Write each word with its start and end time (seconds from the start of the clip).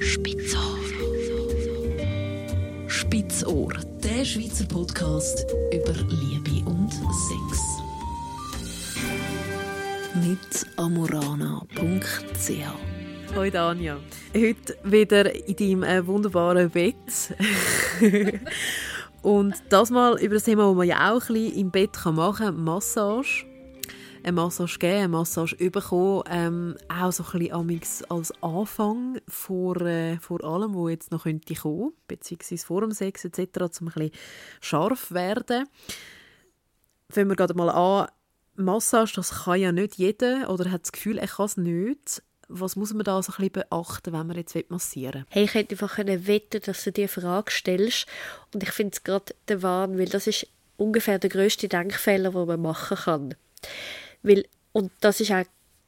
Spitzohr. 0.00 0.78
Spitzohr, 2.86 3.72
der 4.04 4.24
Schweizer 4.24 4.64
Podcast 4.66 5.44
über 5.72 5.92
Liebe 5.92 6.64
und 6.70 6.92
Sex. 6.92 7.82
Mit 10.14 10.66
amorana.ch 10.76 11.66
Hallo 13.34 13.58
Anja. 13.58 13.96
Heute 14.34 14.78
wieder 14.84 15.34
in 15.34 15.56
deinem 15.56 15.82
äh, 15.82 16.06
wunderbaren 16.06 16.70
Bett. 16.70 16.94
Und 19.22 19.54
das 19.68 19.90
mal 19.90 20.16
über 20.20 20.34
das 20.34 20.44
Thema, 20.44 20.68
das 20.68 20.76
man 20.76 20.86
ja 20.86 21.10
auch 21.10 21.28
ein 21.28 21.34
bisschen 21.34 21.58
im 21.58 21.70
Bett 21.72 21.98
machen 22.04 22.46
kann, 22.46 22.62
Massage. 22.62 23.47
Eine 24.22 24.32
Massage 24.32 24.78
geben, 24.78 24.98
eine 24.98 25.08
Massage 25.08 25.56
bekommen, 25.56 26.22
ähm, 26.28 26.76
auch 26.88 27.12
so 27.12 27.24
ein 27.32 27.66
bisschen 27.66 28.10
als 28.10 28.32
Anfang 28.42 29.20
vor, 29.28 29.80
äh, 29.82 30.18
vor 30.18 30.42
allem, 30.44 30.74
wo 30.74 30.88
jetzt 30.88 31.10
noch 31.10 31.24
könnte 31.24 31.54
kommen, 31.54 31.92
beziehungsweise 32.06 32.66
vor 32.66 32.80
dem 32.80 32.92
Sex 32.92 33.24
etc., 33.24 33.40
um 33.80 33.88
ein 33.88 33.92
bisschen 33.92 34.10
scharf 34.60 35.12
werden. 35.12 35.66
Fangen 37.10 37.28
wir 37.28 37.36
gerade 37.36 37.54
mal 37.54 37.70
an, 37.70 38.08
Massage, 38.58 39.14
das 39.14 39.44
kann 39.44 39.60
ja 39.60 39.72
nicht 39.72 39.96
jeder 39.96 40.50
oder 40.50 40.70
hat 40.70 40.82
das 40.82 40.92
Gefühl, 40.92 41.18
er 41.18 41.28
kann 41.28 41.46
es 41.46 41.56
nicht. 41.56 42.22
Was 42.48 42.76
muss 42.76 42.94
man 42.94 43.04
da 43.04 43.22
so 43.22 43.32
ein 43.32 43.36
bisschen 43.36 43.64
beachten, 43.68 44.12
wenn 44.12 44.26
man 44.26 44.36
jetzt 44.36 44.56
massieren 44.70 45.22
will? 45.22 45.26
Hey, 45.30 45.44
ich 45.44 45.54
hätte 45.54 45.74
einfach 45.74 45.98
wetten 45.98 46.60
dass 46.64 46.82
du 46.82 46.90
dir 46.90 47.08
Frage 47.08 47.52
stellst. 47.52 48.06
Und 48.52 48.62
ich 48.62 48.70
finde 48.70 48.94
es 48.94 49.04
gerade 49.04 49.34
der 49.48 49.62
Wahn, 49.62 49.98
weil 49.98 50.08
das 50.08 50.26
ist 50.26 50.46
ungefähr 50.76 51.18
der 51.18 51.30
grösste 51.30 51.68
Denkfehler, 51.68 52.30
den 52.30 52.46
man 52.46 52.62
machen 52.62 52.96
kann. 52.96 53.34
Weil, 54.22 54.44
und 54.72 54.92
das 55.00 55.20
ist 55.20 55.32
auch 55.32 55.44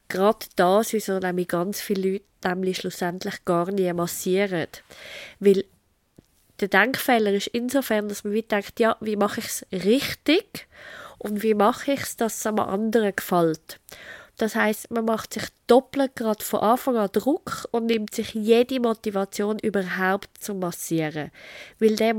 gerade 0.07 0.45
das, 0.55 0.93
wieso 0.93 1.19
nämlich 1.19 1.47
ganz 1.47 1.81
viele 1.81 2.11
Leute 2.11 2.25
nämlich 2.43 2.77
schlussendlich 2.77 3.45
gar 3.45 3.71
nicht 3.71 3.93
massieren. 3.93 4.67
Weil 5.39 5.65
der 6.59 6.67
Denkfehler 6.67 7.33
ist 7.33 7.47
insofern, 7.47 8.07
dass 8.07 8.23
man 8.23 8.33
wie 8.33 8.43
denkt, 8.43 8.79
ja, 8.79 8.95
wie 9.01 9.15
mache 9.15 9.39
ich 9.39 9.47
es 9.47 9.65
richtig 9.71 10.67
und 11.17 11.43
wie 11.43 11.53
mache 11.53 11.93
ich 11.93 12.01
es, 12.01 12.17
dass 12.17 12.37
es 12.37 12.45
einem 12.45 12.59
anderen 12.59 13.15
gefällt. 13.15 13.79
Das 14.41 14.55
heißt, 14.55 14.89
man 14.89 15.05
macht 15.05 15.35
sich 15.35 15.43
doppelt 15.67 16.15
gerade 16.15 16.43
von 16.43 16.61
Anfang 16.61 16.97
an 16.97 17.11
Druck 17.11 17.67
und 17.69 17.85
nimmt 17.85 18.15
sich 18.15 18.33
jede 18.33 18.79
Motivation 18.79 19.59
überhaupt 19.59 20.29
zu 20.39 20.55
massieren. 20.55 21.29
Weil 21.77 21.95
der, 21.95 22.15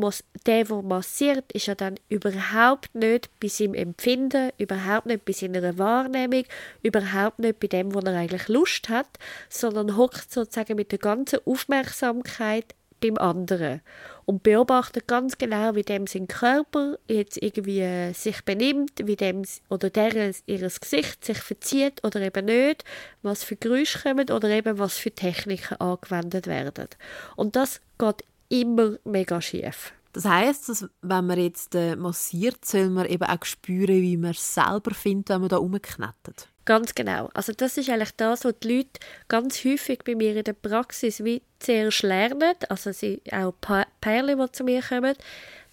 der, 0.47 0.65
der 0.65 0.83
massiert, 0.83 1.51
ist 1.51 1.67
ja 1.67 1.75
dann 1.75 1.97
überhaupt 2.09 2.95
nicht 2.95 3.29
bei 3.41 3.49
seinem 3.49 3.75
Empfinden, 3.75 4.53
überhaupt 4.57 5.07
nicht 5.07 5.25
bei 5.25 5.33
seiner 5.33 5.77
Wahrnehmung, 5.79 6.45
überhaupt 6.85 7.41
nicht 7.41 7.59
bei 7.59 7.67
dem, 7.67 7.93
wo 7.93 7.99
er 7.99 8.17
eigentlich 8.17 8.47
Lust 8.47 8.89
hat, 8.89 9.09
sondern 9.49 9.97
hockt 9.97 10.31
sozusagen 10.31 10.77
mit 10.77 10.93
der 10.93 11.01
ganzen 11.01 11.41
Aufmerksamkeit 11.45 12.77
beim 13.01 13.19
anderen 13.19 13.81
und 14.25 14.43
beobachtet 14.43 15.07
ganz 15.07 15.39
genau, 15.39 15.75
wie 15.75 15.83
dem 15.83 16.07
sein 16.07 16.29
Körper 16.29 16.99
jetzt 17.09 17.43
irgendwie 17.43 17.81
äh, 17.81 18.13
sich 18.13 18.45
benimmt, 18.45 18.93
wie 19.05 19.17
dem 19.17 19.43
oder 19.69 19.91
der 19.91 20.33
ihres 20.47 20.81
Gesicht 20.81 21.25
sich 21.25 21.39
verzieht 21.39 22.05
oder 22.05 22.21
eben 22.21 22.47
nicht, 22.47 22.85
was 23.23 23.45
für 23.45 23.57
Geräusche 23.57 24.01
kommen 24.01 24.31
oder 24.31 24.49
eben 24.49 24.79
was 24.79 24.97
für 24.97 25.11
Techniken 25.11 25.77
angewendet 25.77 26.47
werden. 26.47 26.89
Und 27.37 27.57
das 27.57 27.81
geht 27.99 28.25
immer 28.49 28.97
mega 29.05 29.41
schief. 29.41 29.93
Das 30.13 30.27
heißt, 30.27 30.69
dass 30.69 30.89
wenn 31.01 31.27
man 31.27 31.39
jetzt 31.39 31.75
äh, 31.75 31.97
massiert, 31.97 32.65
soll 32.65 32.91
man 32.91 33.07
eben 33.07 33.25
auch 33.25 33.45
spüren, 33.45 34.03
wie 34.03 34.19
man 34.19 34.33
es 34.33 34.55
selber 34.55 34.93
findet, 34.95 35.31
wenn 35.31 35.41
man 35.41 35.49
da 35.49 35.57
rumknetet. 35.57 36.49
Ganz 36.65 36.95
genau. 36.95 37.29
Also 37.35 37.53
das 37.53 37.77
ist 37.77 37.91
eigentlich 37.91 38.13
das, 38.17 38.45
was 38.45 38.55
die 38.63 38.77
Leute 38.77 39.01
ganz 39.27 39.65
häufig 39.65 40.05
bei 40.05 40.15
mir 40.15 40.37
in 40.37 40.45
der 40.45 40.53
Praxis 40.53 41.25
wie 41.25 41.43
zuerst 41.59 42.03
lernen. 42.03 42.55
Also 42.69 42.93
sie 42.93 43.21
auch 43.33 43.55
Perle, 44.01 44.37
die 44.37 44.53
zu 44.53 44.63
mir 44.63 44.81
kommen, 44.81 45.17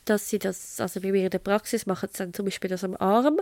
dass 0.09 0.29
sie 0.29 0.39
das, 0.39 0.79
also 0.81 0.99
bei 1.01 1.11
mir 1.11 1.25
in 1.25 1.29
der 1.29 1.39
Praxis 1.39 1.85
machen 1.85 2.09
dann 2.17 2.33
zum 2.33 2.45
Beispiel 2.45 2.69
das 2.69 2.83
am 2.83 2.95
Arm, 2.97 3.39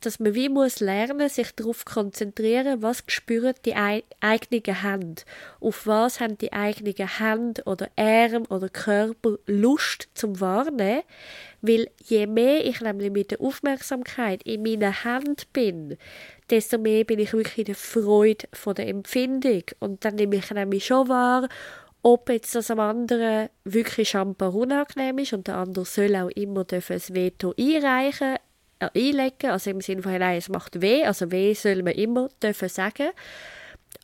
dass 0.00 0.20
man 0.20 0.34
wie 0.34 0.48
muss 0.48 0.80
lernen, 0.80 1.28
sich 1.28 1.52
darauf 1.52 1.84
konzentrieren, 1.84 2.82
was 2.82 3.02
spüren 3.06 3.54
die 3.64 3.74
eigenen 3.74 4.82
Hände, 4.82 5.22
auf 5.60 5.86
was 5.86 6.20
haben 6.20 6.36
die 6.38 6.52
eigenen 6.52 6.94
Hände 6.94 7.62
oder 7.64 7.88
Arme 7.96 8.46
oder 8.48 8.68
Körper 8.68 9.38
Lust 9.46 10.08
zum 10.14 10.40
Wahrnehmen, 10.40 11.02
weil 11.62 11.88
je 12.04 12.26
mehr 12.26 12.64
ich 12.66 12.80
nämlich 12.82 13.10
mit 13.10 13.30
der 13.30 13.40
Aufmerksamkeit 13.40 14.42
in 14.42 14.62
meinen 14.62 15.02
Händen 15.02 15.36
bin, 15.52 15.96
desto 16.50 16.76
mehr 16.76 17.04
bin 17.04 17.18
ich 17.18 17.32
wirklich 17.32 17.58
in 17.58 17.64
der 17.64 17.74
Freude 17.74 18.46
von 18.52 18.74
der 18.74 18.88
Empfindung. 18.88 19.62
Und 19.80 20.04
dann 20.04 20.16
nehme 20.16 20.36
ich 20.36 20.50
nämlich 20.50 20.84
schon 20.84 21.08
wahr, 21.08 21.48
ob 22.04 22.28
jetzt 22.28 22.54
das 22.54 22.70
am 22.70 22.80
anderen 22.80 23.48
wirklich 23.64 24.10
schamper 24.10 24.54
unangenehm 24.54 25.18
ist 25.18 25.32
und 25.32 25.48
der 25.48 25.56
andere 25.56 25.86
soll 25.86 26.14
auch 26.16 26.28
immer 26.28 26.64
dürfen 26.64 27.00
ein 27.00 27.14
Veto 27.14 27.54
einreichen, 27.58 28.36
äh, 28.78 28.90
einlegen, 28.94 29.50
also 29.50 29.70
im 29.70 29.80
Sinne 29.80 30.02
von, 30.02 30.12
nein, 30.12 30.36
es 30.36 30.50
macht 30.50 30.82
weh, 30.82 31.02
also 31.02 31.32
weh 31.32 31.54
soll 31.54 31.82
man 31.82 31.94
immer 31.94 32.28
dürfen 32.42 32.68
sagen, 32.68 33.08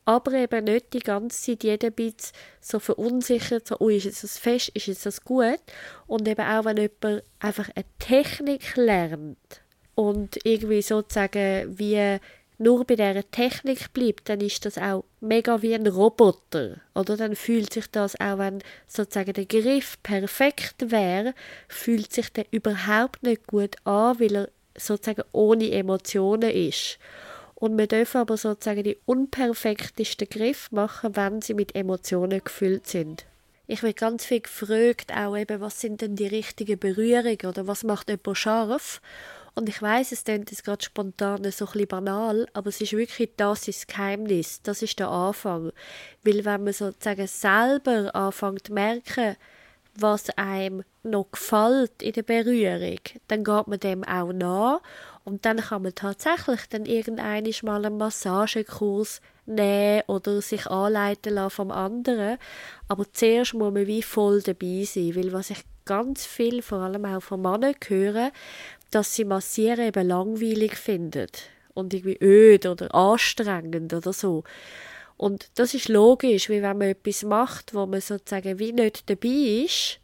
aber 0.07 0.33
eben 0.33 0.65
nicht 0.65 0.95
die 0.95 1.01
ganze 1.01 1.43
Zeit 1.43 1.63
jeder 1.63 1.91
bisschen 1.91 2.33
so 2.63 2.79
verunsichert, 2.79 3.69
so, 3.69 3.77
oh, 3.81 3.91
ist 3.91 4.05
jetzt 4.05 4.25
das 4.25 4.39
fest, 4.39 4.71
ist 4.73 4.87
jetzt 4.87 5.05
das 5.05 5.23
gut? 5.23 5.61
Und 6.07 6.27
eben 6.27 6.41
auch, 6.41 6.65
wenn 6.65 6.79
jemand 6.79 7.23
einfach 7.39 7.69
eine 7.75 7.85
Technik 7.99 8.77
lernt 8.77 9.61
und 9.95 10.39
irgendwie 10.45 10.81
sozusagen 10.81 11.79
wie 11.79 12.19
nur 12.61 12.85
bei 12.85 12.95
dieser 12.95 13.29
Technik 13.31 13.93
bleibt, 13.95 14.29
dann 14.29 14.41
ist 14.41 14.67
das 14.67 14.77
auch 14.77 15.05
mega 15.21 15.63
wie 15.63 15.75
ein 15.75 15.87
Roboter. 15.87 16.77
Oder 16.95 17.17
dann 17.17 17.35
fühlt 17.35 17.73
sich 17.73 17.91
das 17.91 18.21
auch, 18.21 18.37
wenn 18.37 18.63
sozusagen 18.87 19.33
der 19.33 19.47
Griff 19.47 19.97
perfekt 20.03 20.91
wäre, 20.91 21.35
fühlt 21.69 22.13
sich 22.13 22.31
der 22.31 22.45
überhaupt 22.51 23.23
nicht 23.23 23.47
gut 23.47 23.77
an, 23.85 24.21
weil 24.21 24.37
er 24.37 24.49
sozusagen 24.77 25.25
ohne 25.33 25.71
Emotionen 25.71 26.51
ist. 26.51 26.99
Und 27.55 27.79
wir 27.79 27.87
dürfen 27.87 28.19
aber 28.19 28.37
sozusagen 28.37 28.85
die 28.85 28.99
unperfektesten 29.07 30.29
Griff 30.29 30.71
machen, 30.71 31.17
wenn 31.17 31.41
sie 31.41 31.55
mit 31.55 31.75
Emotionen 31.75 32.45
gefüllt 32.45 32.87
sind. 32.87 33.25
Ich 33.67 33.83
werde 33.83 33.95
ganz 33.95 34.25
viel 34.25 34.41
gefragt, 34.41 35.13
auch 35.15 35.37
eben, 35.37 35.61
was 35.61 35.81
sind 35.81 36.03
denn 36.03 36.17
die 36.17 36.27
richtigen 36.27 36.79
Berührungen 36.79 37.39
oder 37.47 37.67
was 37.67 37.85
macht 37.85 38.11
jemand 38.11 38.37
scharf? 38.37 39.01
Und 39.61 39.69
ich 39.69 39.83
weiß, 39.83 40.13
es 40.13 40.25
klingt 40.25 40.51
jetzt 40.51 40.65
gerade 40.65 40.83
spontan 40.83 41.37
so 41.51 41.67
ein 41.67 41.73
bisschen 41.73 41.87
banal, 41.87 42.47
aber 42.55 42.71
es 42.71 42.81
ist 42.81 42.95
wirklich 42.95 43.33
das 43.37 43.69
ist 43.69 43.81
das 43.81 43.87
Geheimnis, 43.89 44.63
das 44.63 44.81
ist 44.81 44.99
der 44.99 45.11
Anfang. 45.11 45.73
Weil 46.25 46.47
wenn 46.47 46.65
man 46.65 46.73
sozusagen 46.73 47.27
selber 47.27 48.15
anfängt 48.15 48.69
zu 48.69 48.73
merken, 48.73 49.37
was 49.95 50.31
einem 50.39 50.83
noch 51.03 51.31
gefällt 51.31 52.03
in 52.03 52.13
der 52.13 52.23
Berührung, 52.23 53.01
dann 53.29 53.45
geht 53.45 53.67
man 53.67 53.81
dem 53.81 54.03
auch 54.03 54.33
nach 54.33 54.81
und 55.25 55.45
dann 55.45 55.59
kann 55.59 55.83
man 55.83 55.95
tatsächlich 55.95 56.67
dann 56.71 56.87
irgendwann 56.87 57.45
mal 57.63 57.85
einen 57.85 57.99
Massagekurs 57.99 59.21
nehmen 59.45 60.05
oder 60.07 60.41
sich 60.41 60.69
anleiten 60.69 61.35
lassen 61.35 61.55
vom 61.55 61.71
anderen. 61.71 62.39
Aber 62.89 63.05
zuerst 63.13 63.53
muss 63.53 63.75
man 63.75 63.87
wie 63.87 64.01
voll 64.01 64.41
dabei 64.41 64.85
sein, 64.87 65.15
weil 65.17 65.35
was 65.35 65.51
ich 65.51 65.65
ganz 65.85 66.25
viel, 66.25 66.63
vor 66.63 66.79
allem 66.79 67.05
auch 67.05 67.21
von 67.21 67.43
Männern 67.43 67.75
höre, 67.87 68.31
dass 68.91 69.15
sie 69.15 69.25
Massieren 69.25 69.87
eben 69.87 70.09
langweilig 70.09 70.77
finden 70.77 71.29
und 71.75 71.95
irgendwie 71.95 72.19
öd 72.21 72.67
oder 72.67 72.95
anstrengend 72.95 73.93
oder 73.93 74.13
so. 74.13 74.45
Und 75.17 75.51
das 75.57 75.75
ist 75.75 75.89
logisch, 75.89 76.49
wie 76.49 76.63
wenn 76.63 76.79
man 76.79 76.89
etwas 76.89 77.23
macht, 77.25 77.75
wo 77.75 77.87
man 77.87 78.01
sozusagen 78.01 78.59
wie 78.59 78.73
nicht 78.73 79.09
dabei 79.11 79.65
ist 79.65 80.01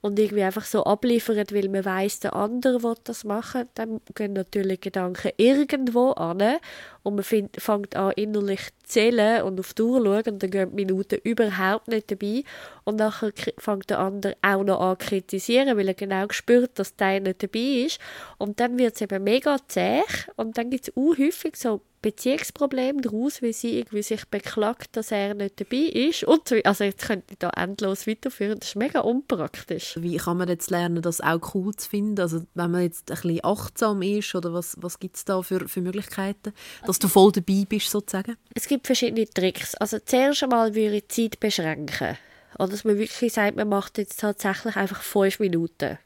und 0.00 0.18
irgendwie 0.18 0.42
einfach 0.42 0.64
so 0.64 0.84
abliefert, 0.84 1.54
weil 1.54 1.68
man 1.68 1.84
weiß, 1.84 2.20
der 2.20 2.34
andere 2.34 2.82
will 2.82 2.94
das 3.04 3.24
machen, 3.24 3.68
dann 3.74 4.00
gehen 4.14 4.32
natürlich 4.32 4.80
Gedanken 4.80 5.32
irgendwo 5.36 6.10
an 6.12 6.58
und 7.04 7.14
man 7.14 7.24
find, 7.24 7.60
fängt 7.60 7.94
an 7.94 8.12
innerlich 8.16 8.60
zu 8.82 8.94
zählen 8.94 9.42
und 9.42 9.60
auf 9.60 9.74
die 9.74 9.82
Uhr 9.82 10.02
schauen 10.02 10.34
und 10.34 10.42
dann 10.42 10.50
gehen 10.50 10.70
die 10.70 10.74
Minuten 10.74 11.20
überhaupt 11.22 11.88
nicht 11.88 12.10
dabei 12.10 12.42
und 12.84 12.96
nachher 12.96 13.32
fängt 13.58 13.90
der 13.90 14.00
andere 14.00 14.36
auch 14.42 14.64
noch 14.64 14.80
an 14.80 14.98
zu 14.98 15.06
kritisieren, 15.06 15.76
weil 15.78 15.88
er 15.88 15.94
genau 15.94 16.26
spürt, 16.30 16.78
dass 16.78 16.96
der 16.96 17.20
nicht 17.20 17.42
dabei 17.42 17.84
ist 17.86 18.00
und 18.38 18.58
dann 18.58 18.78
wird 18.78 18.96
es 18.96 19.02
eben 19.02 19.22
mega 19.22 19.56
zäh 19.68 20.02
und 20.36 20.58
dann 20.58 20.70
gibt 20.70 20.88
es 20.88 20.96
auch 20.96 21.16
häufig 21.16 21.56
so 21.56 21.82
Beziehungsproblem 22.04 23.00
daraus, 23.00 23.40
weil 23.40 23.54
sie 23.54 23.78
irgendwie 23.78 24.02
sich 24.02 24.26
beklagt, 24.26 24.94
dass 24.94 25.10
er 25.10 25.32
nicht 25.32 25.58
dabei 25.58 25.86
ist. 25.88 26.22
Und 26.24 26.46
so, 26.46 26.56
also 26.62 26.84
jetzt 26.84 27.06
könnte 27.06 27.32
ich 27.32 27.38
da 27.38 27.48
endlos 27.48 28.06
weiterführen. 28.06 28.58
Das 28.60 28.68
ist 28.68 28.76
mega 28.76 29.00
unpraktisch. 29.00 29.96
Wie 29.98 30.18
kann 30.18 30.36
man 30.36 30.50
jetzt 30.50 30.70
lernen, 30.70 31.00
das 31.00 31.22
auch 31.22 31.54
cool 31.54 31.74
zu 31.74 31.88
finden? 31.88 32.20
Also 32.20 32.42
wenn 32.52 32.70
man 32.70 32.82
jetzt 32.82 33.10
ein 33.10 33.14
bisschen 33.14 33.40
achtsam 33.42 34.02
ist 34.02 34.34
oder 34.34 34.52
was, 34.52 34.76
was 34.82 34.98
gibt 34.98 35.16
es 35.16 35.24
da 35.24 35.40
für, 35.40 35.66
für 35.66 35.80
Möglichkeiten, 35.80 36.52
dass 36.86 36.93
du 37.02 37.08
voll 37.08 37.32
dabei 37.32 37.64
bist 37.68 37.90
sozusagen? 37.90 38.36
Es 38.54 38.68
gibt 38.68 38.86
verschiedene 38.86 39.28
Tricks. 39.28 39.74
Also 39.76 39.98
zuerst 39.98 40.42
einmal 40.42 40.74
würde 40.74 40.96
ich 40.96 41.06
die 41.08 41.30
Zeit 41.30 41.40
beschränken. 41.40 42.16
Oder 42.58 42.68
dass 42.68 42.84
man 42.84 42.98
wirklich 42.98 43.32
sagt, 43.32 43.56
man 43.56 43.68
macht 43.68 43.98
jetzt 43.98 44.20
tatsächlich 44.20 44.76
einfach 44.76 45.02
fünf 45.02 45.40
Minuten. 45.40 45.98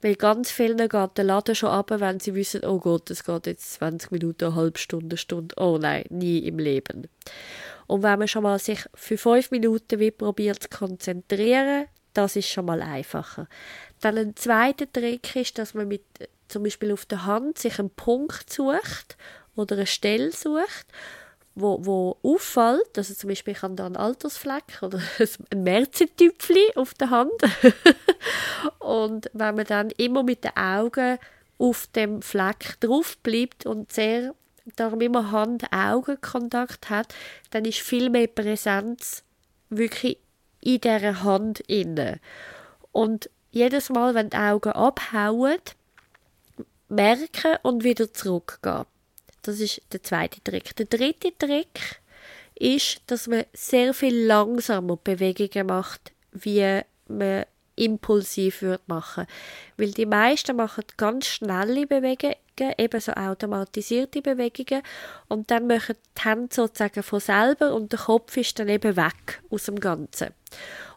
Weil 0.00 0.16
ganz 0.16 0.50
vielen 0.50 0.88
geht 0.88 1.16
der 1.16 1.24
Laden 1.24 1.54
schon 1.54 1.70
ab, 1.70 1.90
wenn 1.90 2.18
sie 2.18 2.34
wissen, 2.34 2.64
oh 2.64 2.80
Gott, 2.80 3.08
es 3.10 3.22
geht 3.22 3.46
jetzt 3.46 3.74
20 3.74 4.10
Minuten, 4.10 4.46
eine 4.46 4.56
halbe 4.56 4.78
Stunde, 4.78 5.16
Stunde. 5.16 5.54
Oh 5.58 5.78
nein, 5.80 6.04
nie 6.10 6.38
im 6.38 6.58
Leben. 6.58 7.06
Und 7.86 8.02
wenn 8.02 8.18
man 8.18 8.26
schon 8.26 8.42
mal 8.42 8.58
sich 8.58 8.80
für 8.94 9.16
fünf 9.16 9.52
Minuten 9.52 10.00
wie 10.00 10.10
probiert 10.10 10.64
zu 10.64 10.68
konzentrieren, 10.70 11.86
das 12.14 12.34
ist 12.34 12.48
schon 12.48 12.64
mal 12.64 12.82
einfacher. 12.82 13.46
Dann 14.00 14.18
ein 14.18 14.36
zweiter 14.36 14.90
Trick 14.92 15.36
ist, 15.36 15.58
dass 15.58 15.74
man 15.74 15.88
mit 15.88 16.02
zum 16.48 16.64
Beispiel 16.64 16.92
auf 16.92 17.06
der 17.06 17.24
Hand 17.24 17.58
sich 17.58 17.78
einen 17.78 17.90
Punkt 17.90 18.52
sucht 18.52 19.16
oder 19.56 19.76
eine 19.76 19.86
Stelle 19.86 20.32
sucht, 20.32 20.86
wo, 21.54 21.84
wo 21.84 22.16
auffällt, 22.22 22.96
also 22.96 23.14
zum 23.14 23.28
Beispiel 23.28 23.54
ich 23.54 23.62
habe 23.62 23.74
da 23.74 23.86
einen 23.86 23.96
Altersfleck 23.96 24.80
oder 24.82 25.00
ein 25.50 25.62
Märzentüpfli 25.62 26.72
auf 26.76 26.94
der 26.94 27.10
Hand 27.10 27.32
und 28.78 29.30
wenn 29.32 29.54
man 29.54 29.66
dann 29.66 29.90
immer 29.90 30.22
mit 30.22 30.44
den 30.44 30.56
Augen 30.56 31.18
auf 31.58 31.86
dem 31.88 32.22
Fleck 32.22 32.80
drauf 32.80 33.18
bleibt 33.18 33.66
und 33.66 33.92
sehr 33.92 34.34
darum 34.76 35.00
immer 35.00 35.30
Hand-Augen-Kontakt 35.30 36.90
hat, 36.90 37.14
dann 37.50 37.64
ist 37.64 37.80
viel 37.80 38.10
mehr 38.10 38.28
Präsenz 38.28 39.24
wirklich 39.70 40.18
in 40.60 40.80
dieser 40.80 41.22
Hand 41.22 41.60
inne. 41.60 42.20
Und 42.92 43.28
jedes 43.50 43.90
Mal, 43.90 44.14
wenn 44.14 44.30
die 44.30 44.36
Augen 44.36 44.72
abhauen, 44.72 45.58
merken 46.88 47.56
und 47.62 47.84
wieder 47.84 48.12
zurückgehen. 48.12 48.84
Das 49.42 49.60
ist 49.60 49.82
der 49.92 50.02
zweite 50.02 50.42
Trick. 50.42 50.74
Der 50.76 50.86
dritte 50.86 51.36
Trick 51.36 52.00
ist, 52.54 53.02
dass 53.06 53.26
man 53.26 53.44
sehr 53.52 53.92
viel 53.92 54.26
langsamer 54.26 54.96
Bewegungen 54.96 55.66
macht, 55.66 56.12
wie 56.32 56.80
man 57.08 57.44
impulsiv 57.74 58.62
würde 58.62 58.82
machen. 58.86 59.26
Weil 59.76 59.92
die 59.92 60.06
meisten 60.06 60.56
machen 60.56 60.84
ganz 60.96 61.26
schnelle 61.26 61.86
Bewegungen, 61.86 62.36
eben 62.78 63.00
so 63.00 63.12
automatisierte 63.12 64.22
Bewegungen 64.22 64.82
und 65.28 65.50
dann 65.50 65.66
machen 65.66 65.96
die 66.16 66.22
Hände 66.22 66.54
sozusagen 66.54 67.02
von 67.02 67.18
selber 67.18 67.74
und 67.74 67.90
der 67.90 67.98
Kopf 67.98 68.36
ist 68.36 68.58
dann 68.58 68.68
eben 68.68 68.94
weg 68.94 69.42
aus 69.50 69.64
dem 69.64 69.80
Ganzen. 69.80 70.28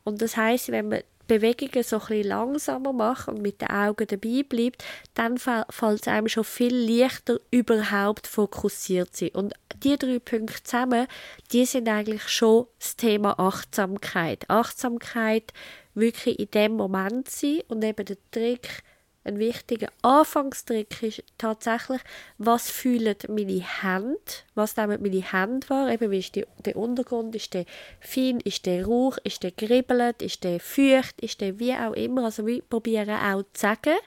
Und 0.04 0.22
das 0.22 0.38
heißt, 0.38 0.72
wenn 0.72 0.90
man 0.90 1.02
Bewegungen 1.28 1.84
so 1.84 1.98
ein 1.98 2.08
bisschen 2.08 2.28
langsamer 2.28 2.94
macht 2.94 3.28
und 3.28 3.42
mit 3.42 3.62
den 3.62 3.70
Augen 3.70 4.08
dabei 4.08 4.44
bleibt, 4.48 4.84
dann 5.14 5.38
fällt 5.38 6.02
es 6.02 6.08
einem 6.08 6.28
schon 6.28 6.44
viel 6.44 6.76
leichter, 6.76 7.40
überhaupt 7.52 8.28
fokussiert 8.28 9.16
zu 9.16 9.26
sein. 9.26 9.36
Und 9.36 9.54
die 9.84 9.98
drei 9.98 10.20
Punkte 10.20 10.64
zusammen, 10.64 11.08
die 11.52 11.66
sind 11.66 11.88
eigentlich 11.90 12.28
schon 12.30 12.68
das 12.80 12.96
Thema 12.96 13.40
Achtsamkeit. 13.40 14.50
Achtsamkeit 14.50 15.54
wirklich 15.94 16.40
in 16.40 16.52
dem 16.52 16.74
Moment 16.74 17.30
sein 17.30 17.62
und 17.68 17.84
eben 17.84 18.06
der 18.06 18.18
Trick, 18.32 18.84
ein 19.26 19.40
wichtiger 19.40 19.90
Anfangstrick 20.04 21.02
ist 21.04 21.24
tatsächlich, 21.38 22.02
was 22.38 22.70
fühlen 22.70 23.16
meine 23.28 23.64
Hände, 23.82 24.20
was 24.54 24.78
nehmen 24.78 25.02
meine 25.02 25.32
Hände 25.32 25.68
wahr, 25.70 25.90
eben 25.90 26.12
wie 26.12 26.20
ist 26.20 26.36
die, 26.36 26.46
der 26.64 26.76
Untergrund, 26.76 27.36
ist 27.36 27.54
der 27.54 27.66
fein, 28.00 28.40
ist 28.40 28.66
der 28.66 28.86
rauch, 28.86 29.18
ist 29.24 29.44
der 29.44 29.52
gribbelt, 29.52 30.22
ist 30.22 30.44
der 30.44 30.60
feucht, 30.60 31.20
ist 31.22 31.42
der 31.42 31.60
wie 31.60 31.74
auch 31.74 31.94
immer, 31.94 32.26
also 32.26 32.46
wir 32.46 32.62
probieren 32.62 33.10
auch 33.10 33.44
zu 33.54 33.62
sagen 33.62 33.98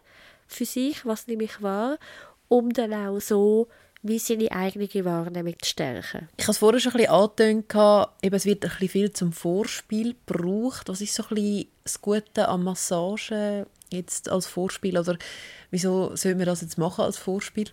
für 0.47 0.65
sich, 0.65 1.05
was 1.05 1.26
nehme 1.26 1.44
ich 1.44 1.61
wahr, 1.61 1.99
um 2.49 2.73
dann 2.73 2.94
auch 2.94 3.21
so 3.21 3.69
wie 4.03 4.19
seine 4.21 4.53
eigene 4.53 5.05
Wahrnehmung 5.05 5.56
zu 5.61 5.71
stärken. 5.71 6.29
Ich 6.37 6.44
habe 6.44 6.53
es 6.53 6.59
vorher 6.59 6.81
schon 6.81 6.93
ein 6.93 6.99
bisschen 6.99 7.12
angetönt, 7.12 8.09
eben, 8.23 8.37
es 8.37 8.47
wird 8.47 8.64
ein 8.64 8.71
bisschen 8.71 8.88
viel 8.88 9.11
zum 9.12 9.32
Vorspiel 9.32 10.14
gebraucht. 10.25 10.88
Was 10.88 11.00
ist 11.00 11.14
so 11.14 11.25
ein 11.25 11.35
bisschen 11.35 11.69
das 11.82 12.00
Gute 12.00 12.49
an 12.49 12.62
Massagen 12.62 13.67
jetzt 13.93 14.29
als 14.29 14.46
Vorspiel 14.46 14.99
oder 14.99 15.17
wieso 15.70 16.14
sollen 16.17 16.38
wir 16.38 16.46
das 16.46 16.61
jetzt 16.61 16.79
machen 16.79 17.05
als 17.05 17.19
Vorspiel? 17.19 17.69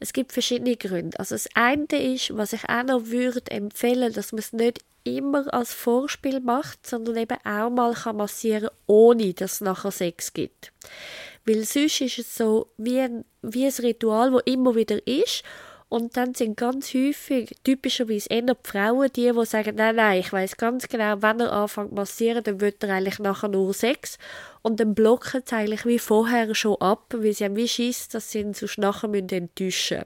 Es 0.00 0.12
gibt 0.12 0.32
verschiedene 0.32 0.76
Gründe. 0.76 1.18
Also 1.18 1.34
das 1.34 1.48
eine 1.54 1.86
ist, 1.92 2.36
was 2.36 2.52
ich 2.52 2.68
auch 2.68 2.82
noch 2.82 3.06
würde 3.06 3.50
empfehlen, 3.50 4.12
dass 4.12 4.32
man 4.32 4.40
es 4.40 4.52
nicht 4.52 4.80
immer 5.04 5.52
als 5.52 5.72
Vorspiel 5.72 6.40
macht, 6.40 6.86
sondern 6.86 7.16
eben 7.16 7.38
auch 7.44 7.70
mal 7.70 7.94
kann 7.94 8.16
massieren, 8.16 8.70
ohne 8.86 9.34
dass 9.34 9.54
es 9.54 9.60
nachher 9.60 9.90
Sex 9.90 10.32
gibt. 10.32 10.72
Weil 11.44 11.64
sonst 11.64 12.00
ist 12.00 12.18
es 12.18 12.36
so 12.36 12.68
wie 12.76 13.00
ein, 13.00 13.24
wie 13.42 13.66
ein 13.66 13.72
Ritual, 13.72 14.32
wo 14.32 14.38
immer 14.38 14.74
wieder 14.74 15.04
ist 15.06 15.42
und 15.92 16.16
dann 16.16 16.32
sind 16.32 16.56
ganz 16.56 16.94
häufig, 16.94 17.54
typischerweise 17.64 18.30
eher 18.30 18.40
die 18.40 18.54
Frauen, 18.64 19.12
die, 19.14 19.30
die 19.30 19.44
sagen, 19.44 19.76
nein, 19.76 19.96
nein, 19.96 20.20
ich 20.20 20.32
weiß 20.32 20.56
ganz 20.56 20.88
genau, 20.88 21.20
wenn 21.20 21.40
er 21.40 21.52
anfängt 21.52 21.92
massieren, 21.92 22.42
dann 22.42 22.62
wird 22.62 22.82
er 22.82 22.94
eigentlich 22.94 23.18
nachher 23.18 23.48
nur 23.48 23.74
Sex. 23.74 24.16
Und 24.62 24.80
dann 24.80 24.94
blocken 24.94 25.42
sie 25.44 25.54
eigentlich 25.54 25.84
wie 25.84 25.98
vorher 25.98 26.54
schon 26.54 26.80
ab, 26.80 27.12
weil 27.14 27.34
sie 27.34 27.44
haben 27.44 27.56
wie 27.56 27.68
Schiss, 27.68 28.08
dass 28.08 28.30
sie 28.30 28.40
ihn 28.40 28.54
sonst 28.54 28.78
nachher 28.78 29.12
enttäuschen 29.12 29.44
müssen. 29.58 30.04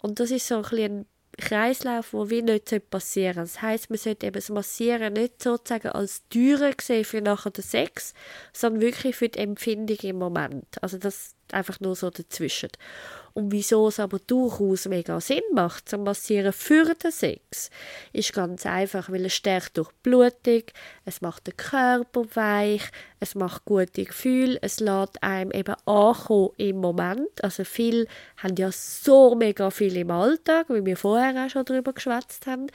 Und 0.00 0.20
das 0.20 0.30
ist 0.30 0.46
so 0.46 0.58
ein 0.58 0.62
bisschen 0.62 1.06
Kreislauf, 1.38 2.12
wo 2.12 2.30
wie 2.30 2.42
nicht 2.42 2.88
passieren 2.88 3.46
soll. 3.46 3.54
Das 3.54 3.62
heisst, 3.62 3.90
man 3.90 3.98
sollte 3.98 4.26
eben 4.26 4.34
das 4.34 4.48
Massieren 4.48 5.14
nicht 5.14 5.42
sozusagen 5.42 5.88
als 5.88 6.22
Türe 6.30 6.72
sehen 6.80 7.04
für 7.04 7.20
nachher 7.20 7.50
den 7.50 7.64
Sex, 7.64 8.14
sondern 8.52 8.80
wirklich 8.80 9.16
für 9.16 9.28
die 9.28 9.40
Empfindung 9.40 9.98
im 10.02 10.18
Moment. 10.18 10.66
Also 10.80 10.98
das 10.98 11.34
einfach 11.52 11.80
nur 11.80 11.96
so 11.96 12.10
dazwischen. 12.10 12.70
Und 13.36 13.52
wieso 13.52 13.88
es 13.88 14.00
aber 14.00 14.18
durchaus 14.18 14.86
mega 14.86 15.20
Sinn 15.20 15.42
macht, 15.52 15.90
zum 15.90 16.04
Massieren 16.04 16.54
für 16.54 16.94
den 16.94 17.10
Sex, 17.10 17.68
ist 18.14 18.32
ganz 18.32 18.64
einfach, 18.64 19.10
weil 19.10 19.26
es 19.26 19.34
stärkt 19.34 19.76
durch 19.76 19.92
Blutung, 20.02 20.62
es 21.04 21.20
macht 21.20 21.46
den 21.46 21.54
Körper 21.54 22.24
weich, 22.32 22.90
es 23.20 23.34
macht 23.34 23.66
gute 23.66 24.04
Gefühle, 24.04 24.58
es 24.62 24.80
lässt 24.80 25.22
einem 25.22 25.50
eben 25.50 25.74
ankommen 25.84 26.52
im 26.56 26.78
Moment. 26.78 27.44
Also 27.44 27.64
viele 27.64 28.06
haben 28.38 28.56
ja 28.56 28.72
so 28.72 29.34
mega 29.34 29.70
viel 29.70 29.98
im 29.98 30.10
Alltag, 30.10 30.70
wie 30.70 30.86
wir 30.86 30.96
vorher 30.96 31.44
auch 31.44 31.50
schon 31.50 31.66
darüber 31.66 31.92
geschwätzt 31.92 32.46
haben. 32.46 32.68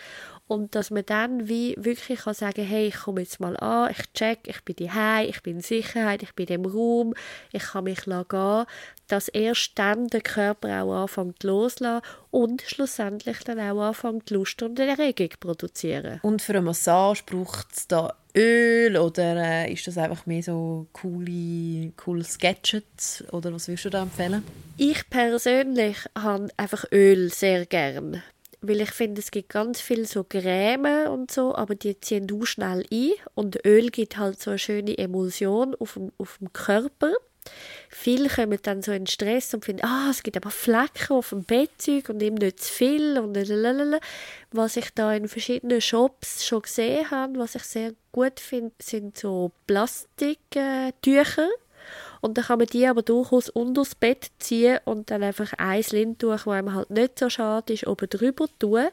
Und 0.51 0.75
dass 0.75 0.91
man 0.91 1.05
dann 1.05 1.47
wie 1.47 1.77
wirklich 1.77 2.19
kann 2.19 2.33
sagen, 2.33 2.65
hey, 2.65 2.87
ich 2.87 2.95
komme 2.95 3.21
jetzt 3.21 3.39
mal 3.39 3.55
an, 3.55 3.89
ich 3.89 4.11
check, 4.11 4.39
ich 4.43 4.61
bin 4.65 4.75
daheim, 4.75 5.29
ich 5.29 5.41
bin 5.41 5.55
in 5.55 5.61
Sicherheit, 5.61 6.23
ich 6.23 6.35
bin 6.35 6.47
im 6.47 6.65
Raum, 6.65 7.13
ich 7.53 7.63
kann 7.63 7.85
mich 7.85 8.01
gehen, 8.01 8.65
dass 9.07 9.29
erst 9.29 9.79
dann 9.79 10.07
der 10.07 10.19
Körper 10.19 10.83
auch 10.83 11.03
anfängt 11.03 11.41
loszulassen 11.43 12.05
und 12.31 12.63
schlussendlich 12.63 13.39
dann 13.45 13.61
auch 13.61 13.81
anfängt 13.81 14.29
Lust 14.29 14.61
und 14.61 14.77
Erregung 14.77 15.31
zu 15.31 15.37
produzieren. 15.39 16.19
Und 16.21 16.41
für 16.41 16.51
eine 16.51 16.63
Massage 16.63 17.23
braucht 17.25 17.71
es 17.71 17.87
da 17.87 18.13
Öl 18.35 18.97
oder 18.97 19.37
äh, 19.37 19.71
ist 19.71 19.87
das 19.87 19.97
einfach 19.97 20.25
mehr 20.25 20.43
so 20.43 20.87
coole, 20.91 21.93
cooles 21.95 22.37
Gadget 22.37 23.23
oder 23.31 23.53
was 23.53 23.69
würdest 23.69 23.85
du 23.85 23.89
da 23.89 24.01
empfehlen? 24.01 24.43
Ich 24.75 25.09
persönlich 25.09 25.97
habe 26.13 26.49
einfach 26.57 26.83
Öl 26.91 27.31
sehr 27.31 27.65
gern 27.65 28.21
weil 28.61 28.81
ich 28.81 28.91
finde, 28.91 29.21
es 29.21 29.31
gibt 29.31 29.49
ganz 29.49 29.81
viel 29.81 30.05
so 30.05 30.23
Creme 30.23 31.07
und 31.09 31.31
so, 31.31 31.55
aber 31.55 31.75
die 31.75 31.99
ziehen 31.99 32.27
du 32.27 32.45
schnell 32.45 32.85
ein 32.91 33.11
und 33.33 33.65
Öl 33.65 33.89
gibt 33.89 34.17
halt 34.17 34.39
so 34.39 34.51
eine 34.51 34.59
schöne 34.59 34.97
Emulsion 34.97 35.75
auf 35.75 35.93
dem, 35.93 36.11
auf 36.17 36.37
dem 36.39 36.53
Körper. 36.53 37.13
Viele 37.89 38.29
kommen 38.29 38.59
dann 38.61 38.83
so 38.83 38.91
in 38.91 39.07
Stress 39.07 39.53
und 39.53 39.65
finden, 39.65 39.83
ah, 39.83 40.09
es 40.11 40.21
gibt 40.21 40.37
aber 40.37 40.51
Flecken 40.51 41.13
auf 41.13 41.29
dem 41.29 41.43
Bettzeug 41.43 42.09
und 42.09 42.21
eben 42.21 42.35
nicht 42.35 42.63
zu 42.63 42.71
viel 42.71 43.17
und 43.17 43.33
lalalala. 43.33 43.99
Was 44.51 44.77
ich 44.77 44.91
da 44.93 45.13
in 45.13 45.27
verschiedenen 45.27 45.81
Shops 45.81 46.45
schon 46.45 46.61
gesehen 46.61 47.09
habe, 47.09 47.39
was 47.39 47.55
ich 47.55 47.63
sehr 47.63 47.93
gut 48.11 48.39
finde, 48.39 48.73
sind 48.79 49.17
so 49.17 49.51
Plastiktücher. 49.65 51.49
Und 52.21 52.37
dann 52.37 52.45
kann 52.45 52.59
man 52.59 52.67
die 52.67 52.87
aber 52.87 53.01
durchaus 53.01 53.49
unter 53.49 53.81
das 53.81 53.95
Bett 53.95 54.31
ziehen 54.39 54.79
und 54.85 55.09
dann 55.11 55.23
einfach 55.23 55.53
ein 55.57 55.83
Lindtuch, 55.91 56.31
das 56.31 56.47
einem 56.47 56.73
halt 56.73 56.91
nicht 56.91 57.19
so 57.19 57.29
schade 57.29 57.73
ist, 57.73 57.87
oben 57.87 58.07
drüber 58.09 58.45
tun. 58.59 58.87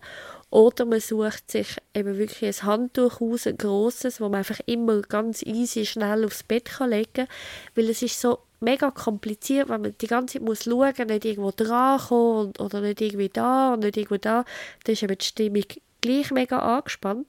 Oder 0.50 0.86
man 0.86 1.00
sucht 1.00 1.50
sich 1.50 1.76
eben 1.94 2.16
wirklich 2.16 2.62
ein 2.62 2.66
Handtuch 2.66 3.20
aus, 3.20 3.46
ein 3.46 3.58
grosses, 3.58 4.20
wo 4.20 4.30
man 4.30 4.38
einfach 4.38 4.60
immer 4.64 5.02
ganz 5.02 5.42
easy 5.42 5.84
schnell 5.84 6.24
aufs 6.24 6.42
Bett 6.42 6.64
kann 6.64 6.90
legen 6.90 7.12
kann. 7.12 7.28
Weil 7.74 7.90
es 7.90 8.00
ist 8.00 8.18
so 8.18 8.38
mega 8.60 8.90
kompliziert, 8.90 9.68
wenn 9.68 9.82
man 9.82 9.94
die 10.00 10.06
ganze 10.06 10.38
Zeit 10.38 10.42
muss 10.42 10.64
schauen 10.64 10.94
muss, 10.96 11.06
nicht 11.06 11.24
irgendwo 11.26 11.50
dran 11.50 12.00
kommen 12.00 12.52
oder 12.58 12.80
nicht 12.80 13.00
irgendwie 13.00 13.28
da 13.28 13.74
und 13.74 13.80
nicht 13.80 13.98
irgendwo 13.98 14.16
da. 14.16 14.44
Dann 14.84 14.92
ist 14.94 15.02
eben 15.02 15.18
die 15.18 15.24
Stimmung 15.24 15.64
gleich 16.00 16.30
mega 16.30 16.58
angespannt. 16.58 17.26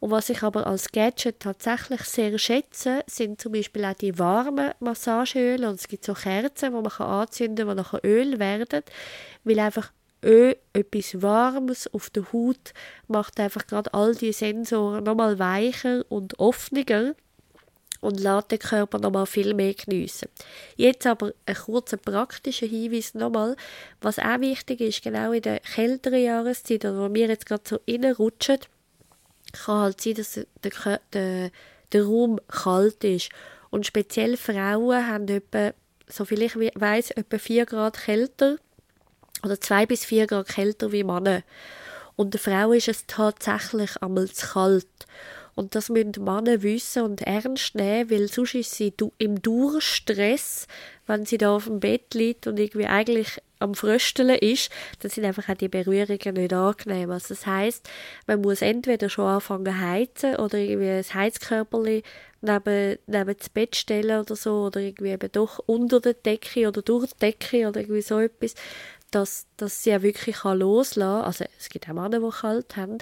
Und 0.00 0.10
was 0.10 0.30
ich 0.30 0.42
aber 0.42 0.66
als 0.66 0.92
Gadget 0.92 1.40
tatsächlich 1.40 2.02
sehr 2.02 2.38
schätze, 2.38 3.02
sind 3.06 3.40
zum 3.40 3.52
Beispiel 3.52 3.84
auch 3.84 3.94
die 3.94 4.18
warmen 4.18 4.72
Massageöle. 4.80 5.68
Und 5.68 5.76
es 5.76 5.88
gibt 5.88 6.04
so 6.04 6.14
Kerzen, 6.14 6.74
die 6.74 6.80
man 6.80 6.86
anzünden 6.86 7.66
kann, 7.66 7.76
die 7.76 7.82
nachher 7.82 8.04
Öl 8.04 8.38
werden. 8.38 8.82
Weil 9.44 9.58
einfach 9.58 9.92
Öl, 10.24 10.56
etwas 10.72 11.22
Warmes 11.22 11.92
auf 11.92 12.10
der 12.10 12.32
Haut 12.32 12.72
macht 13.06 13.38
einfach 13.38 13.66
gerade 13.66 13.94
all 13.94 14.14
die 14.14 14.32
Sensoren 14.32 15.04
nochmal 15.04 15.38
weicher 15.38 16.04
und 16.08 16.38
offener 16.38 17.14
und 18.00 18.20
lässt 18.20 18.50
den 18.50 18.58
Körper 18.58 18.98
nochmal 18.98 19.26
viel 19.26 19.54
mehr 19.54 19.74
geniessen. 19.74 20.28
Jetzt 20.76 21.06
aber 21.06 21.32
ein 21.46 21.54
kurzer 21.54 21.96
praktischer 21.96 22.66
Hinweis 22.66 23.14
nochmal, 23.14 23.56
was 24.00 24.18
auch 24.18 24.40
wichtig 24.40 24.80
ist, 24.80 25.02
genau 25.02 25.32
in 25.32 25.42
der 25.42 25.60
kälteren 25.60 26.22
Jahreszeit, 26.22 26.84
wo 26.84 27.12
wir 27.12 27.28
jetzt 27.28 27.46
gerade 27.46 27.62
so 27.66 27.80
reinrutschen, 27.88 28.58
kann 29.52 29.80
halt 29.80 30.00
sein, 30.00 30.14
dass 30.14 30.34
der, 30.34 31.00
der, 31.12 31.50
der 31.92 32.04
Raum 32.04 32.40
kalt 32.48 33.02
ist. 33.04 33.30
Und 33.70 33.86
speziell 33.86 34.36
Frauen 34.36 35.06
haben 35.06 35.28
etwa, 35.28 35.72
soviel 36.06 36.42
ich 36.42 36.54
weiß, 36.56 37.12
etwa 37.12 37.38
4 37.38 37.66
Grad 37.66 37.98
kälter 37.98 38.56
oder 39.44 39.60
2 39.60 39.86
bis 39.86 40.04
4 40.04 40.26
Grad 40.26 40.48
kälter 40.48 40.92
wie 40.92 41.04
Männer. 41.04 41.42
Und 42.16 42.34
der 42.34 42.40
Frau 42.40 42.72
ist 42.72 42.88
es 42.88 43.06
tatsächlich 43.06 44.02
einmal 44.02 44.28
zu 44.28 44.46
kalt. 44.46 44.86
Und 45.58 45.74
das 45.74 45.88
müssen 45.88 46.12
Männer 46.22 46.62
wissen 46.62 47.02
und 47.02 47.22
ernst 47.22 47.74
nehmen, 47.74 48.12
weil 48.12 48.28
sonst 48.28 48.54
ist 48.54 48.76
sie 48.76 48.94
im 49.18 49.42
Durchstress, 49.42 50.68
wenn 51.08 51.26
sie 51.26 51.36
da 51.36 51.50
auf 51.56 51.64
dem 51.64 51.80
Bett 51.80 52.14
liegt 52.14 52.46
und 52.46 52.60
irgendwie 52.60 52.86
eigentlich 52.86 53.42
am 53.58 53.74
Frösteln 53.74 54.38
ist, 54.38 54.70
dann 55.00 55.10
sind 55.10 55.24
einfach 55.24 55.48
auch 55.48 55.56
die 55.56 55.66
Berührungen 55.66 56.34
nicht 56.34 56.52
angenehm. 56.52 57.10
Also 57.10 57.34
das 57.34 57.44
heisst, 57.44 57.90
man 58.28 58.40
muss 58.40 58.62
entweder 58.62 59.08
schon 59.08 59.26
anfangen 59.26 59.80
heizen 59.80 60.36
oder 60.36 60.58
irgendwie 60.58 60.90
ein 60.90 61.14
Heizkörperchen 61.14 62.02
neben, 62.40 62.98
neben 63.08 63.36
das 63.36 63.48
Bett 63.48 63.74
stellen 63.74 64.20
oder 64.20 64.36
so 64.36 64.66
oder 64.66 64.78
irgendwie 64.78 65.10
eben 65.10 65.32
doch 65.32 65.58
unter 65.66 65.98
der 65.98 66.14
Decke 66.14 66.68
oder 66.68 66.82
durch 66.82 67.12
die 67.14 67.18
Decke 67.18 67.66
oder 67.66 67.80
irgendwie 67.80 68.02
so 68.02 68.20
etwas, 68.20 68.54
dass, 69.10 69.46
dass 69.56 69.82
sie 69.82 69.90
ja 69.90 70.02
wirklich 70.02 70.44
loslassen 70.44 71.00
kann. 71.00 71.24
Also 71.24 71.46
es 71.58 71.68
gibt 71.68 71.88
auch 71.88 71.94
Männer, 71.94 72.20
die 72.20 72.30
kalt 72.30 72.76
haben, 72.76 72.98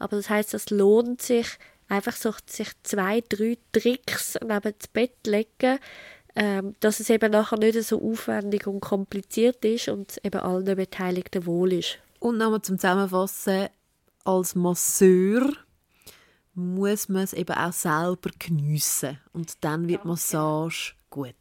aber 0.00 0.16
das 0.16 0.28
heißt, 0.28 0.52
es 0.54 0.70
lohnt 0.70 1.22
sich, 1.22 1.46
einfach 1.92 2.16
so 2.16 2.32
sich 2.46 2.70
zwei, 2.82 3.22
drei 3.28 3.58
Tricks 3.72 4.38
neben 4.40 4.74
das 4.78 4.88
Bett 4.92 5.26
legen, 5.26 5.78
ähm, 6.34 6.74
dass 6.80 7.00
es 7.00 7.10
eben 7.10 7.30
nachher 7.30 7.58
nicht 7.58 7.82
so 7.82 8.02
aufwendig 8.02 8.66
und 8.66 8.80
kompliziert 8.80 9.64
ist 9.64 9.88
und 9.88 10.18
eben 10.24 10.40
allen 10.40 10.76
Beteiligten 10.76 11.44
wohl 11.44 11.74
ist. 11.74 11.98
Und 12.18 12.38
nochmal 12.38 12.62
zum 12.62 12.78
Zusammenfassen, 12.78 13.68
als 14.24 14.54
Masseur 14.54 15.52
muss 16.54 17.08
man 17.08 17.22
es 17.22 17.34
eben 17.34 17.54
auch 17.54 17.72
selber 17.72 18.30
geniessen 18.38 19.18
und 19.32 19.62
dann 19.62 19.88
wird 19.88 20.04
Massage 20.04 20.94
gut. 21.10 21.34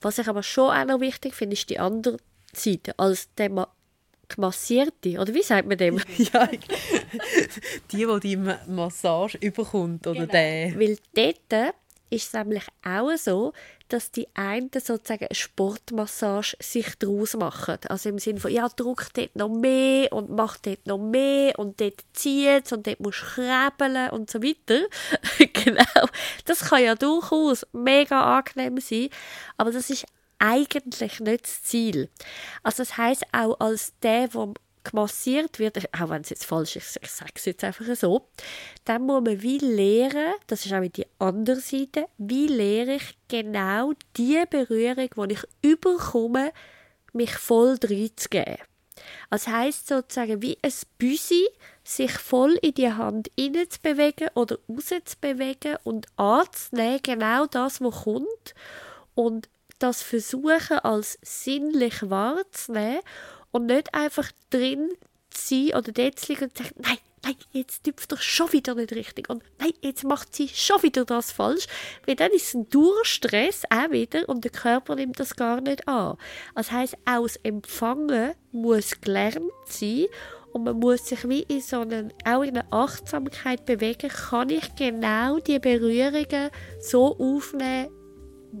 Was 0.00 0.18
ich 0.18 0.28
aber 0.28 0.42
schon 0.42 0.70
auch 0.70 0.84
noch 0.86 1.00
wichtig 1.00 1.34
finde, 1.34 1.54
ist 1.54 1.68
die 1.68 1.78
andere 1.78 2.16
Seite. 2.54 2.98
Als 2.98 3.32
der 3.34 3.50
Ma 3.50 3.68
Massierte, 4.36 5.18
oder 5.18 5.34
wie 5.34 5.42
sagt 5.42 5.68
man 5.68 5.78
dem? 5.78 6.00
ja, 6.16 6.46
die, 7.92 8.06
die 8.06 8.20
die 8.20 8.36
Massage 8.68 9.38
überkommt, 9.38 10.06
oder 10.06 10.20
genau. 10.20 10.32
der. 10.32 10.78
Weil 10.78 10.98
dort 11.14 11.74
ist 12.10 12.26
es 12.28 12.32
nämlich 12.32 12.64
auch 12.84 13.16
so, 13.16 13.52
dass 13.88 14.10
die 14.10 14.28
einen 14.34 14.70
sozusagen 14.72 15.26
eine 15.26 15.34
Sportmassage 15.34 16.56
sich 16.60 16.94
daraus 16.98 17.36
machen. 17.36 17.78
Also 17.88 18.08
im 18.08 18.18
Sinne 18.18 18.40
von, 18.40 18.50
ja, 18.50 18.68
drück 18.68 19.08
dort 19.14 19.36
noch 19.36 19.48
mehr 19.48 20.12
und 20.12 20.30
mach 20.30 20.56
dort 20.58 20.86
noch 20.86 20.98
mehr 20.98 21.58
und 21.58 21.80
dort 21.80 22.00
zieht 22.12 22.72
und 22.72 22.86
dort 22.86 23.00
musst 23.00 23.20
du 23.20 23.42
krebeln 23.42 24.10
und 24.10 24.30
so 24.30 24.42
weiter. 24.42 24.86
genau. 25.52 26.08
Das 26.44 26.60
kann 26.60 26.82
ja 26.82 26.94
durchaus 26.94 27.66
mega 27.72 28.38
angenehm 28.38 28.78
sein, 28.78 29.08
aber 29.56 29.70
das 29.70 29.90
ist 29.90 30.06
eigentlich 30.38 31.20
nicht 31.20 31.44
das 31.44 31.62
Ziel. 31.62 32.10
Also 32.62 32.82
das 32.82 32.96
heißt 32.96 33.24
auch 33.32 33.58
als 33.60 33.92
der, 34.02 34.28
der 34.28 34.54
gemassiert 34.84 35.58
wird, 35.58 35.78
auch 35.98 36.10
wenn 36.10 36.22
es 36.22 36.30
jetzt 36.30 36.44
falsch 36.44 36.76
ist, 36.76 36.98
ich 37.02 37.10
sage 37.10 37.32
es 37.34 37.46
jetzt 37.46 37.64
einfach 37.64 37.86
so, 37.96 38.28
dann 38.84 39.02
muss 39.02 39.22
man 39.24 39.42
wie 39.42 39.58
lernen, 39.58 40.34
das 40.46 40.66
ist 40.66 40.72
auch 40.72 40.82
die 40.82 41.06
andere 41.18 41.56
Seite, 41.56 42.06
wie 42.18 42.46
lehre 42.46 42.96
ich 42.96 43.16
genau 43.28 43.92
die 44.16 44.42
Berührung, 44.48 45.28
die 45.28 45.34
ich 45.34 45.44
überkomme, 45.62 46.52
mich 47.12 47.34
voll 47.34 47.78
reinzugeben. 47.82 48.58
Das 49.30 49.48
heisst 49.48 49.88
sozusagen 49.88 50.42
wie 50.42 50.58
ein 50.62 50.72
Büsi, 50.98 51.46
sich 51.82 52.12
voll 52.12 52.58
in 52.62 52.74
die 52.74 52.92
Hand 52.92 53.30
bewegen 53.82 54.28
oder 54.34 54.58
bewegen 55.20 55.76
und 55.84 56.06
anzunehmen, 56.16 57.00
genau 57.02 57.46
das, 57.46 57.80
was 57.80 58.04
kommt 58.04 58.54
und 59.14 59.48
das 59.84 60.02
versuchen 60.02 60.78
als 60.78 61.18
sinnlich 61.20 62.08
wahrzunehmen 62.08 63.00
und 63.50 63.66
nicht 63.66 63.92
einfach 63.92 64.32
drin 64.48 64.88
zu 65.28 65.54
sein 65.54 65.78
oder 65.78 65.92
dort 65.92 66.18
zu 66.18 66.32
liegen 66.32 66.44
und 66.44 66.56
zu 66.56 66.62
sagen, 66.62 66.74
nein, 66.78 66.96
nein, 67.22 67.36
jetzt 67.52 67.84
tüpft 67.84 68.10
doch 68.10 68.20
schon 68.20 68.50
wieder 68.54 68.74
nicht 68.74 68.92
richtig 68.92 69.28
und 69.28 69.42
nein, 69.58 69.72
jetzt 69.82 70.04
macht 70.04 70.34
sie 70.34 70.48
schon 70.48 70.82
wieder 70.82 71.04
das 71.04 71.32
falsch, 71.32 71.66
weil 72.06 72.16
dann 72.16 72.32
ist 72.32 72.48
es 72.48 72.54
ein 72.54 72.70
Durchstress 72.70 73.64
auch 73.68 73.90
wieder 73.90 74.26
und 74.26 74.44
der 74.44 74.52
Körper 74.52 74.94
nimmt 74.94 75.20
das 75.20 75.36
gar 75.36 75.60
nicht 75.60 75.86
an. 75.86 76.16
Das 76.54 76.72
heisst, 76.72 76.96
das 77.04 77.36
Empfangen 77.42 78.32
muss 78.52 78.98
gelernt 79.02 79.50
sein 79.66 80.06
und 80.54 80.64
man 80.64 80.78
muss 80.78 81.08
sich 81.08 81.28
wie 81.28 81.42
in 81.42 81.60
so 81.60 81.80
einen, 81.80 82.10
auch 82.24 82.42
in 82.42 82.56
einer 82.56 82.72
Achtsamkeit 82.72 83.66
bewegen, 83.66 84.08
kann 84.08 84.48
ich 84.48 84.74
genau 84.76 85.40
die 85.40 85.58
Berührungen 85.58 86.48
so 86.80 87.18
aufnehmen, 87.18 87.90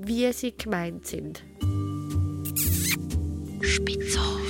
wie 0.02 0.32
sie 0.32 0.56
gemeint 0.56 1.06
sind. 1.06 1.44
Spitzohr. 3.60 4.40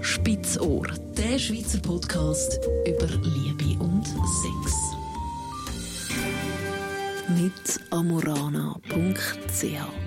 Spitzohr, 0.00 0.86
der 1.16 1.38
Schweizer 1.38 1.78
Podcast 1.78 2.58
über 2.86 3.06
Liebe 3.06 3.82
und 3.82 4.06
Sex. 4.06 4.74
Mit 7.28 7.80
amorana.ch 7.90 10.05